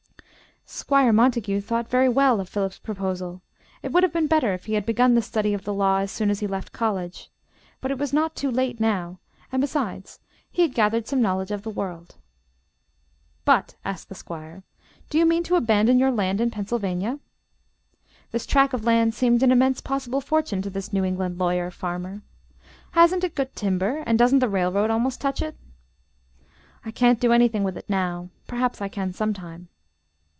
Squire 0.63 1.11
Montague 1.11 1.59
thought 1.59 1.89
very 1.89 2.07
well 2.07 2.39
of 2.39 2.47
Philip's 2.47 2.79
proposal. 2.79 3.41
It 3.83 3.91
would 3.91 4.03
have 4.03 4.13
been 4.13 4.27
better 4.27 4.53
if 4.53 4.65
he 4.67 4.75
had 4.75 4.85
begun 4.85 5.15
the 5.15 5.21
study 5.21 5.53
of 5.53 5.65
the 5.65 5.73
law 5.73 5.97
as 5.97 6.11
soon 6.11 6.29
as 6.29 6.39
he 6.39 6.47
left 6.47 6.71
college, 6.71 7.29
but 7.81 7.91
it 7.91 7.97
was 7.97 8.13
not 8.13 8.37
too 8.37 8.49
late 8.49 8.79
now, 8.79 9.19
and 9.51 9.59
besides 9.59 10.21
he 10.49 10.61
had 10.61 10.73
gathered 10.73 11.07
some 11.09 11.21
knowledge 11.21 11.51
of 11.51 11.63
the 11.63 11.69
world. 11.69 12.15
"But," 13.43 13.75
asked 13.83 14.07
the 14.07 14.15
Squire, 14.15 14.63
"do 15.09 15.17
you 15.17 15.25
mean 15.25 15.43
to 15.43 15.57
abandon 15.57 15.99
your 15.99 16.09
land 16.11 16.39
in 16.39 16.49
Pennsylvania?" 16.51 17.19
This 18.31 18.45
track 18.45 18.71
of 18.71 18.85
land 18.85 19.13
seemed 19.13 19.43
an 19.43 19.51
immense 19.51 19.81
possible 19.81 20.21
fortune 20.21 20.61
to 20.61 20.69
this 20.69 20.93
New 20.93 21.03
England 21.03 21.37
lawyer 21.37 21.69
farmer. 21.69 22.21
"Hasn't 22.91 23.25
it 23.25 23.35
good 23.35 23.53
timber, 23.57 24.03
and 24.07 24.17
doesn't 24.17 24.39
the 24.39 24.47
railroad 24.47 24.89
almost 24.89 25.19
touch 25.19 25.41
it?" 25.41 25.57
"I 26.85 26.91
can't 26.91 27.19
do 27.19 27.33
anything 27.33 27.65
with 27.65 27.75
it 27.75 27.89
now. 27.89 28.29
Perhaps 28.47 28.81
I 28.81 28.87
can 28.87 29.11
sometime." 29.11 29.67